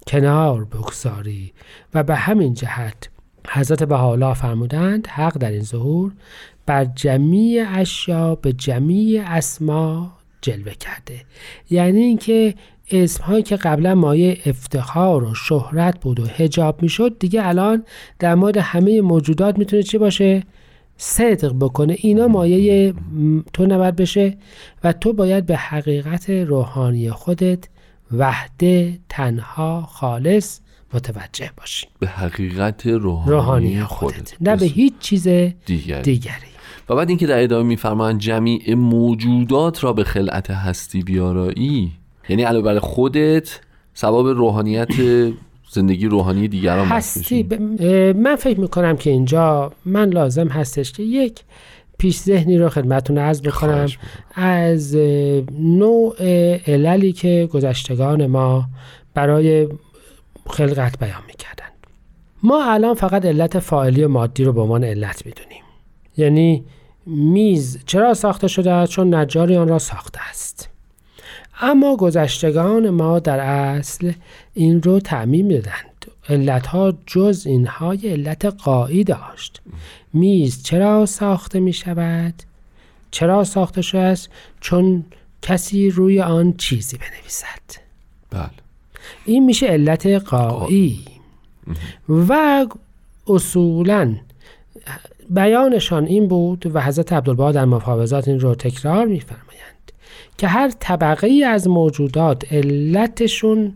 [0.08, 1.54] کنار بگذاری.
[1.94, 3.10] و به همین جهت
[3.50, 6.12] حضرت بهاءالله فرمودند حق در این ظهور
[6.66, 11.22] بر جمیع اشیا به جمیع اسما جلوه کرده.
[11.70, 12.56] یعنی اینکه
[12.92, 17.84] اسمهایی که قبلا مایه افتخار و شهرت بود و هجاب می‌شد دیگه الان
[18.20, 20.44] در مورد همه موجودات می‌تونه چی باشه؟
[20.98, 21.96] صدق بکنه.
[22.00, 22.94] اینا مایه
[23.54, 24.38] تو نباید بشه
[24.84, 27.66] و تو باید به حقیقت روحانی خودت
[28.12, 30.60] وحده تنها خالص
[30.94, 31.88] متوجه باشی.
[32.00, 34.36] به حقیقت روحانی, روحانی خودت, خودت.
[34.42, 36.02] نه به هیچ چیز دیگری.
[36.02, 36.56] دیگری.
[36.90, 41.92] و بعد اینکه در ادامه میفرمایند جمیع موجودات را به خلعت هستی بیارایی.
[42.30, 43.60] یعنی علاوه بر خودت
[43.94, 44.90] سبب روحانیت
[45.72, 47.44] زندگی روحانی دیگران هستی.
[47.44, 47.84] ب-
[48.18, 51.40] من فکر می‌کنم که اینجا من لازم هستش که یک
[51.98, 53.88] پیش ذهنی رو خدمتون عرض بکنم.
[54.34, 54.96] از
[55.60, 56.16] نوع
[56.68, 58.66] عللی که گذشتگان ما
[59.14, 59.68] برای
[60.48, 61.66] خلقت بیان می‌کردن.
[62.44, 65.64] ما الان فقط علت فاعلی و مادی رو به عنوان علت می‌دونیم.
[66.18, 66.64] یعنی
[67.06, 70.70] میز چرا ساخته شده چون نجاری آن را ساخته است.
[71.62, 74.12] اما گذشتگان ما در اصل
[74.54, 76.06] این رو تعمیم دادند.
[76.30, 79.62] علتها جز اینها یه علت قایی داشت
[80.14, 82.34] میز چرا ساخته می شود؟
[83.12, 84.30] چرا ساخته شده است؟
[84.62, 85.06] چون
[85.42, 87.82] کسی روی آن چیزی بنویسد.
[88.30, 88.50] بله.
[89.26, 91.06] این میشه علت قایی
[92.10, 92.66] و
[93.28, 94.16] اصولا
[95.30, 99.45] بیانشان این بود و حضرت عبدالبها در مفاوضات این رو تکرار میفرمایند.
[100.38, 103.74] که هر طبقه ای از موجودات علتشون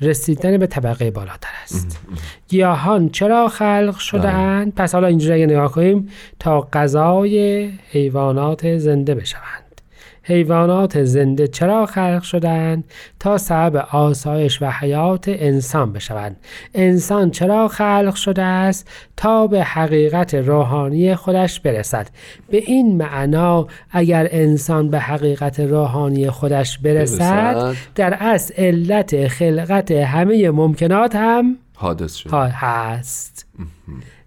[0.00, 2.00] رسیدن به طبقه بالاتر است.
[2.48, 9.14] گیاهان چرا خلق شده اند پس حالا اینجوری اگه نگاه کنیم تا غذای حیوانات زنده
[9.14, 9.67] بشوند.
[10.28, 12.84] حیوانات زنده چرا خلق شدند
[13.20, 16.36] تا سبب آسایش و حیات انسان بشوند؟
[16.74, 22.08] انسان چرا خلق شده است تا به حقیقت روحانی خودش برسد؟
[22.50, 27.76] به این معنا اگر انسان به حقیقت روحانی خودش برسد.
[27.94, 33.46] در اصل علت خلقت همه ممکنات هم حادث شد هست.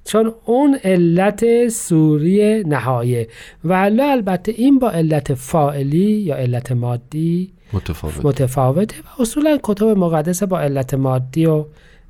[0.06, 3.28] چون اون علت سوری نهایه
[3.64, 8.26] و البته این با علت فاعلی یا علت مادی متفاوت.
[8.26, 11.66] متفاوته و اصولا کتب مقدسه با علت مادی و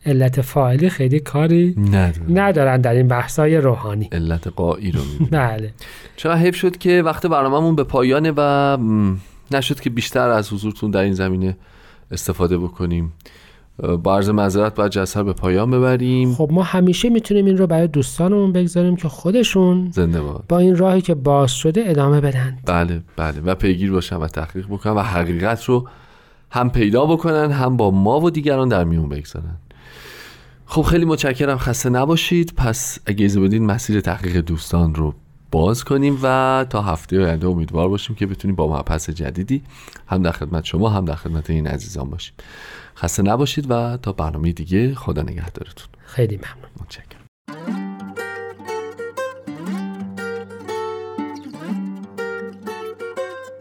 [0.05, 4.09] علت فاعلی خیلی کاری نداره ندارن در این بحثای روحانی.
[4.11, 5.01] علت قایی رو.
[5.31, 5.73] بله.
[6.15, 8.77] چرا حیف شد که وقت برنامهمون به پایانه و
[9.51, 11.57] نشد که بیشتر از حضورتون در این زمینه
[12.11, 13.13] استفاده بکنیم.
[14.03, 16.33] با عرض معذرت باید جلسه به پایان ببریم.
[16.33, 20.43] خب ما همیشه می‌تونیم این رو برای دوستانمون بگذاریم که خودشون زنده باد.
[20.49, 22.57] با این راهی که باز شده ادامه بدن.
[22.65, 23.41] بله بله.
[23.45, 25.87] و پیگیر باشن و تحقیق بکنن و حقیقت رو
[26.51, 29.57] هم پیدا بکنن هم با ما و دیگران در میون بگذارن.
[30.65, 31.57] خب خیلی متشکرم.
[31.57, 32.53] خسته نباشید.
[32.57, 35.13] پس اگه اجازه بدین مسیر تحقیق دوستان رو
[35.51, 39.61] باز کنیم و تا هفته آینده امیدوار باشیم که بتونیم با مبحث جدیدی
[40.07, 42.33] هم در خدمت شما هم در خدمت این عزیزان باشیم.
[43.01, 45.87] خسته نباشید و تا برنامه دیگه خدا نگهدارتون.
[46.05, 46.71] خیلی ممنون.
[46.81, 47.21] متشکرم.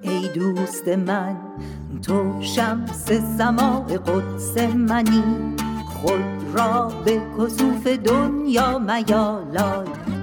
[0.02, 1.36] ای دوست من
[2.02, 5.56] تو شمس سماع قدس منی.
[5.86, 10.19] خود را به کسوف دنیا میالای.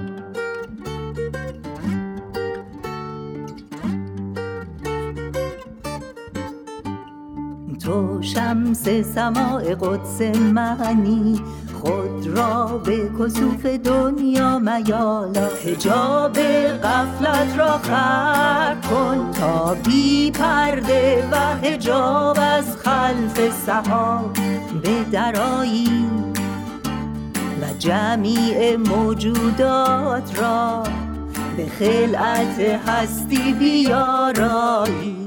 [7.88, 11.40] تو شمس سماع قدس منی
[11.80, 15.48] خود را به کسوف دنیا میالا.
[15.64, 16.38] هجاب
[16.82, 24.32] غفلت را خر کن تا بی پرده و هجاب از خلف سحاب
[24.82, 26.06] به درایی
[27.62, 30.82] و جمیع موجودات را
[31.56, 35.17] به خلعت هستی بیارایی.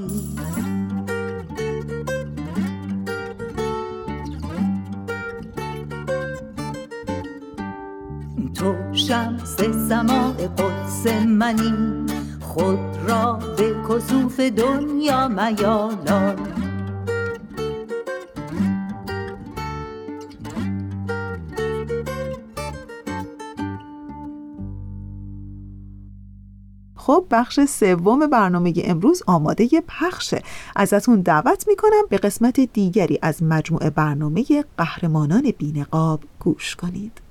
[11.51, 12.05] منی
[12.41, 16.35] خود را به کسوف دنیا میالای
[26.95, 30.41] خب بخش سوم برنامه امروز آماده پخشه
[30.75, 34.45] ازتون دعوت می‌کنم به قسمت دیگری از مجموعه برنامه
[34.77, 37.30] قهرمانان بینقاب گوش کنید.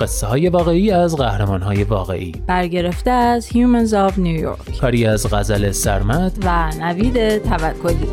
[0.00, 2.32] قصه های واقعی از قهرمان های واقعی.
[2.46, 4.80] برگرفته از Humans of New York.
[4.80, 6.32] کاری از غزل سرمد.
[6.42, 8.08] و نوید توکلی.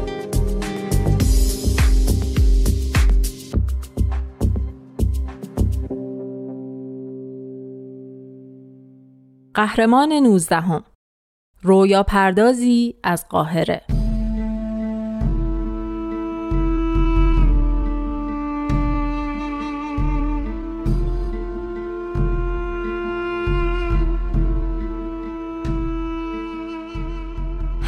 [9.54, 10.84] قهرمان نوزدهم.
[11.62, 13.97] رویا پردازی از قاهره.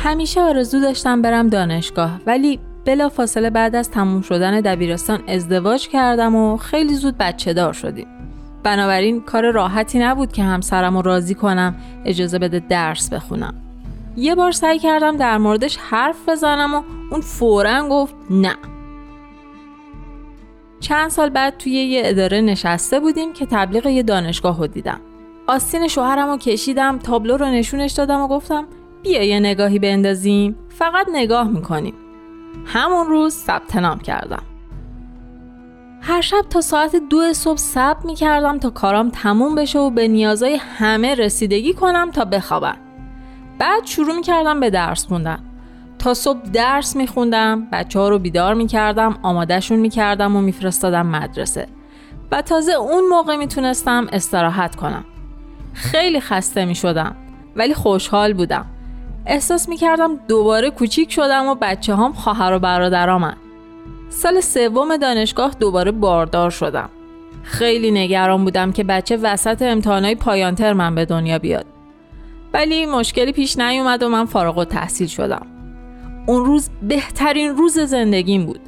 [0.10, 6.36] همیشه آرزو داشتم برم دانشگاه ولی بلا فاصله بعد از تموم شدن دبیرستان ازدواج کردم
[6.36, 8.08] و خیلی زود بچه دار شدیم.
[8.64, 13.54] بنابراین کار راحتی نبود که همسرم رو راضی کنم اجازه بده درس بخونم.
[14.18, 18.56] یه بار سعی کردم در موردش حرف بزنم و اون فورا گفت نه.
[20.80, 25.02] چند سال بعد توی یه اداره نشسته بودیم که تبلیغ یه دانشگاه رو دیدم.
[25.48, 28.66] آستین شوهرم رو کشیدم تابلو رو نشونش دادم و گفتم
[29.04, 30.56] بیا یه نگاهی بندازیم.
[30.70, 31.94] فقط نگاه می‌کنیم.
[32.66, 34.44] همون روز ثبت نام کردم.
[36.02, 40.56] هر شب تا ساعت دو صبح ثبت می‌کردم تا کارام تموم بشه و به نیازهای
[40.78, 42.78] همه رسیدگی کنم تا بخوابم.
[43.60, 45.40] بعد شروع می‌کردم به درس خوندن.
[46.00, 51.68] تا صبح درس میخوندم بچه ها رو بیدار می‌کردم آمادهشون می‌کردم و میفرستادم مدرسه.
[52.32, 55.06] و تازه اون موقع می‌تونستم استراحت کنم.
[55.74, 57.16] خیلی خسته می‌شدم
[57.56, 58.66] ولی خوشحال بودم.
[59.30, 63.36] احساس می‌کردم دوباره کوچیک شدم و بچه هم خواهر و برادرامن
[64.10, 66.90] سال سوم دانشگاه دوباره باردار شدم.
[67.44, 71.66] خیلی نگران بودم که بچه وسط امتحانای پایان ترمم به دنیا بیاد.
[72.54, 75.48] ولی مشکلی پیش نیومد و من فارغ و تحصیل شدم.
[76.28, 78.60] اون روز بهترین روز زندگیم بود.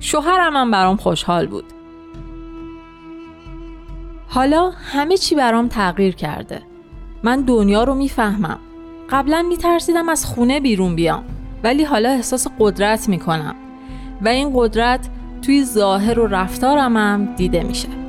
[0.00, 1.64] شوهرم هم برام خوشحال بود.
[4.28, 6.62] حالا همه چی برام تغییر کرده.
[7.22, 8.58] من دنیا رو می‌فهمم.
[9.10, 11.24] قبلا میترسیدم از خونه بیرون بیام
[11.62, 13.54] ولی حالا احساس قدرت می‌کنم.
[14.22, 15.08] و این قدرت
[15.42, 17.99] توی ظاهر و رفتارم هم دیده میشه.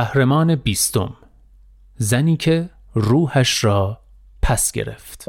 [0.00, 1.12] قهرمان بیستم.
[1.96, 3.98] زنی که روحش را
[4.42, 5.28] پس گرفت.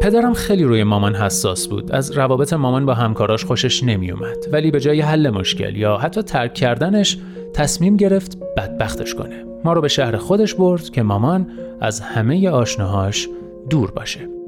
[0.00, 1.92] پدرم خیلی روی مامان حساس بود.
[1.92, 6.22] از روابط مامان با همکاراش خوشش نمی اومد ولی به جای حل مشکل یا حتی
[6.22, 7.18] ترک کردنش
[7.54, 9.44] تصمیم گرفت بدبختش کنه.
[9.64, 11.50] ما رو به شهر خودش برد که مامان
[11.80, 13.28] از همه آشناهاش
[13.70, 14.39] دور باشه.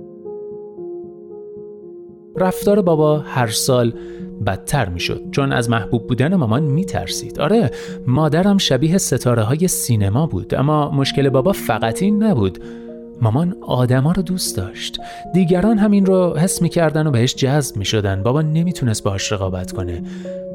[2.42, 3.92] رفتار بابا هر سال
[4.46, 7.40] بدتر می‌شد چون از محبوب بودن مامان میترسید.
[7.40, 7.70] آره
[8.06, 12.58] مادرم شبیه ستاره های سینما بود اما مشکل بابا فقط این نبود.
[13.20, 14.98] مامان آدما رو دوست داشت.
[15.34, 18.22] دیگران همین رو حس می‌کردن و بهش جذب می‌شدن.
[18.22, 20.02] بابا نمی‌تونست باهاش رقابت کنه.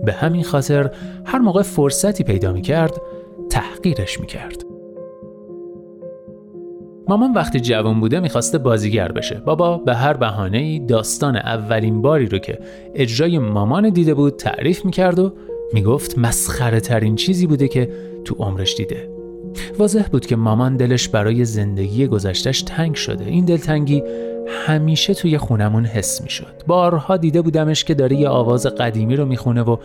[0.05, 0.91] به همین خاطر
[1.25, 3.01] هر موقع فرصتی پیدا می‌کرد
[3.49, 4.66] تحقیرش می‌کرد.
[7.09, 9.35] مامان وقتی جوان بوده می‌خواسته بازیگر بشه.
[9.35, 12.59] بابا به هر بهانه داستان اولین باری رو که
[12.95, 15.33] اجرای مامان دیده بود تعریف می‌کرد و
[15.73, 17.89] می‌گفت مسخره ترین چیزی بوده که
[18.25, 19.09] تو عمرش دیده.
[19.79, 23.25] واضح بود که مامان دلش برای زندگی گذشتش تنگ شده.
[23.25, 24.03] این دلتنگی
[24.65, 26.63] همیشه توی خونمون حس می‌شد.
[26.67, 29.77] بارها دیده بودمش که داره یه آواز قدیمی رو می‌خونه و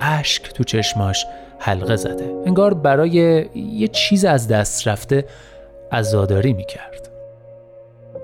[0.00, 1.26] اشک تو چشماش
[1.58, 2.34] حلقه زده.
[2.46, 5.24] انگار برای یه چیز از دست رفته
[5.92, 7.08] عزاداری می کرد.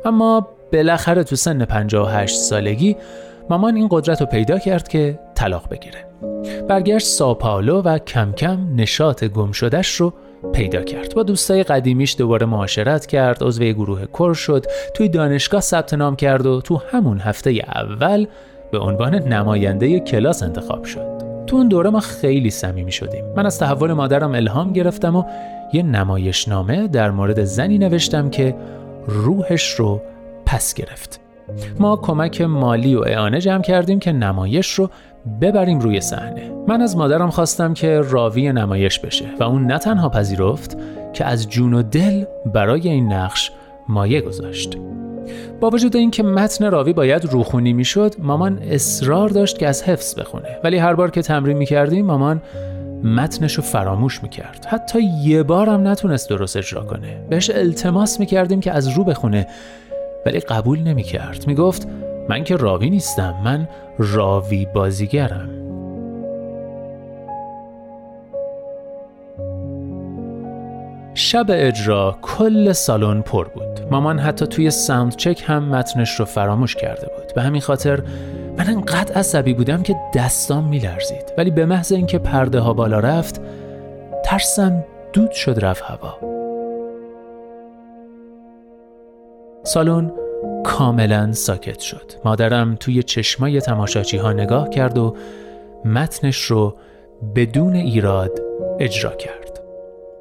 [0.05, 2.97] اما بالاخره تو سن 58 سالگی
[3.51, 6.05] مامان این قدرت رو پیدا کرد که طلاق بگیره.
[6.69, 10.13] برگشت ساپالو و کم کم نشاط گم شدش رو
[10.53, 11.15] پیدا کرد.
[11.15, 16.47] با دوستای قدیمیش دوباره معاشرت کرد عضو گروه کر شد توی دانشگاه ثبت نام کرد
[16.47, 18.27] و تو همون هفته اول
[18.73, 21.23] به عنوان نماینده کلاس انتخاب شد.
[21.47, 23.25] تو اون دوره ما خیلی صمیمی شدیم.
[23.37, 25.25] من از تحول مادرم الهام گرفتم و
[25.73, 28.55] یه نمایشنامه در مورد زنی نوشتم که
[29.07, 30.01] روحش رو
[30.47, 31.21] پس گرفت.
[31.79, 34.91] ما کمک مالی و اعانه جمع کردیم که نمایش رو
[35.41, 36.51] ببریم روی صحنه.
[36.69, 40.77] من از مادرم خواستم که راوی نمایش بشه و اون نه تنها پذیرفت
[41.13, 43.53] که از جون و دل برای این نقش
[43.89, 44.77] مایه گذاشت.
[45.61, 50.59] با وجود اینکه متن راوی باید روخونی می‌شد مامان اصرار داشت که از حفظ بخونه.
[50.65, 52.43] ولی هر بار که تمرین می‌کردیم مامان
[53.05, 54.67] متنش رو فراموش می‌کرد.
[54.71, 57.17] حتی یه بارم نتونست درست اجرا کنه.
[57.31, 59.47] بهش التماس می‌کردیم که از رو بخونه
[60.27, 61.47] ولی قبول نمی‌کرد.
[61.47, 61.89] می‌گفت
[62.29, 65.49] من که راوی نیستم من راوی بازیگرم.
[71.15, 73.81] شب اجرا کل سالن پر بود.
[73.91, 77.35] مامان حتی توی ساوند چک هم متنش رو فراموش کرده بود.
[77.35, 78.03] به همین خاطر
[78.59, 81.33] من انقدر عصبی بودم که دستام میلرزید.
[81.39, 83.41] ولی به محض اینکه پرده ها بالا رفت
[84.25, 86.19] ترسم دود شد رفت هوا.
[89.63, 90.13] سالن
[90.65, 92.13] کاملا ساکت شد.
[92.25, 95.17] مادرم توی چشمای تماشاچی ها نگاه کرد و
[95.85, 96.77] متنش رو
[97.35, 98.41] بدون ایراد
[98.81, 99.61] اجرا کرد.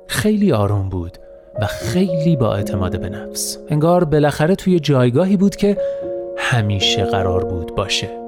[0.08, 1.18] خیلی آروم بود
[1.62, 3.58] و خیلی با اعتماد به نفس.
[3.70, 5.78] انگار بالاخره توی جایگاهی بود که
[6.38, 8.20] همیشه قرار بود باشه.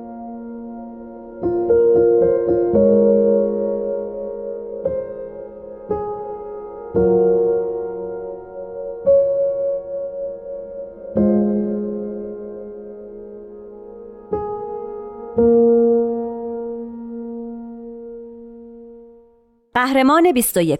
[20.03, 20.79] قهرمان 21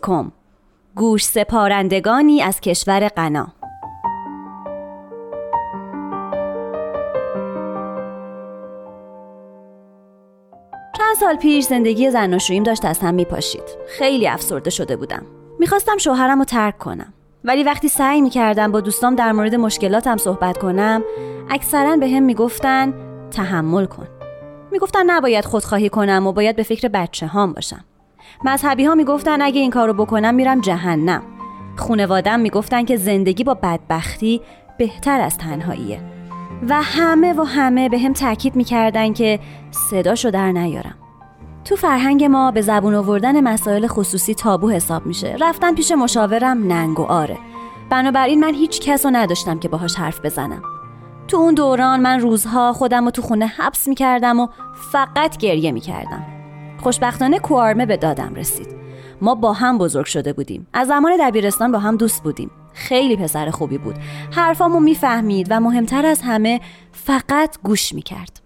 [0.96, 3.48] گوش سپارندگانی از کشور غنا.
[10.98, 13.64] چند سال پیش زندگی زناشوییم داشت از هم میپاشید.
[13.88, 15.26] خیلی افسرده شده بودم.
[15.60, 17.14] می‌خواستم شوهرم رو ترک کنم.
[17.44, 21.04] ولی وقتی سعی می‌کردم با دوستام در مورد مشکلاتم صحبت کنم
[21.50, 22.94] اکثرا به هم می‌گفتن
[23.32, 24.08] تحمل کن.
[24.72, 27.86] می‌گفتن نباید خودخواهی کنم و باید به فکر بچه هام باشم.
[28.46, 31.24] مذهبی ها می‌گفتن اگه این کارو بکنم میرم جهنم.
[31.78, 34.42] خونوادم می‌گفتن که زندگی با بدبختی
[34.78, 36.00] بهتر از تنهاییه.
[36.70, 39.40] و همه و همه به هم تاکید می‌کردن که
[39.72, 40.96] صداشو در نیارم.
[41.66, 45.36] تو فرهنگ ما به زبون آوردن مسائل خصوصی تابو حساب میشه.
[45.42, 47.38] رفتن پیش مشاورم ننگ و آره.
[47.90, 50.62] بنابراین من هیچ کس رو نداشتم که باهاش حرف بزنم.
[51.28, 54.48] تو اون دوران من روزها خودم رو تو خونه حبس می‌کردم و
[54.92, 56.26] فقط گریه می‌کردم.
[56.84, 58.68] خوشبختانه کوارمه به دادم رسید.
[59.22, 60.68] ما با هم بزرگ شده بودیم.
[60.74, 62.52] از زمان دبیرستان با هم دوست بودیم.
[62.74, 63.96] خیلی پسر خوبی بود.
[64.32, 66.62] حرفامو می‌فهمید و مهمتر از همه
[66.92, 68.43] فقط گوش می‌کرد.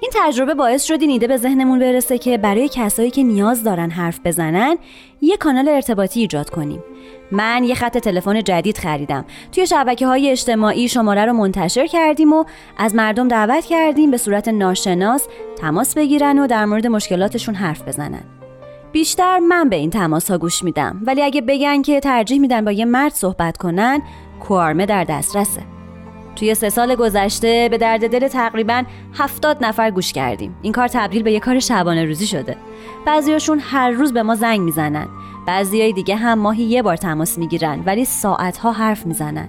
[0.00, 3.90] این تجربه باعث شد این ایده به ذهنمون برسه که برای کسایی که نیاز دارن
[3.90, 4.78] حرف بزنن
[5.20, 6.82] یه کانال ارتباطی ایجاد کنیم.
[7.32, 9.24] من یه خط تلفن جدید خریدم.
[9.52, 12.44] توی شبکه های اجتماعی شماره رو منتشر کردیم و
[12.76, 15.26] از مردم دعوت کردیم به صورت ناشناس
[15.56, 18.22] تماس بگیرن و در مورد مشکلاتشون حرف بزنن.
[18.92, 21.00] بیشتر من به این تماس ها گوش میدم.
[21.06, 24.02] ولی اگه بگن که ترجیح میدن با یه مرد صحبت کنن
[24.40, 25.77] کوارمه در دسترسه.
[26.38, 28.82] توی سه سال گذشته به درد دل تقریبا
[29.14, 30.56] هفتاد نفر گوش کردیم.
[30.62, 32.56] این کار تبدیل به یه کار شبانه روزی شده.
[33.06, 35.08] بعضیاشون هر روز به ما زنگ می‌زنن.
[35.46, 39.48] بعضیای دیگه هم ماهی یه بار تماس می‌گیرن ولی ساعتها حرف می‌زنن.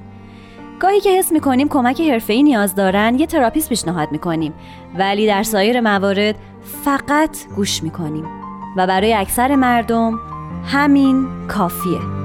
[0.80, 4.54] گاهی که حس می‌کنیم کمک حرفه‌ای نیاز دارن یه تراپیست پیشنهاد می‌کنیم.
[4.98, 6.36] ولی در سایر موارد
[6.86, 8.26] فقط گوش می‌کنیم.
[8.78, 10.20] و برای اکثر مردم
[10.66, 12.19] همین کافیه.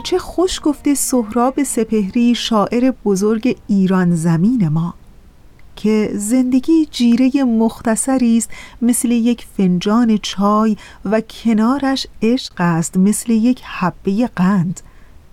[0.00, 4.94] چه خوش گفته سهراب سپهری شاعر بزرگ ایران زمین ما
[5.76, 8.50] که زندگی جیره مختصری است
[8.82, 14.80] مثل یک فنجان چای و کنارش عشق است مثل یک حبه قند.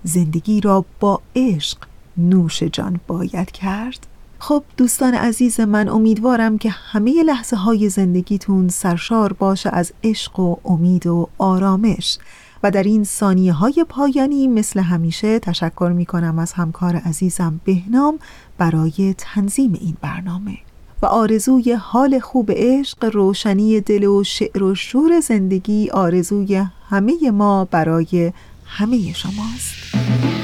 [0.03, 1.77] زندگی را با عشق
[2.17, 4.07] نوش جان باید کرد.
[4.39, 10.55] خب دوستان عزیز من امیدوارم که همه لحظه های زندگیتون سرشار باشه از عشق و
[10.65, 12.17] امید و آرامش.
[12.63, 18.19] و در این ثانیه های پایانی مثل همیشه تشکر می کنم از همکار عزیزم بهنام
[18.57, 20.57] برای تنظیم این برنامه.
[21.01, 27.65] و آرزوی حال خوب عشق روشنی دل و شعر و شور زندگی آرزوی همه ما
[27.65, 28.31] برای
[28.65, 30.42] همه شماست.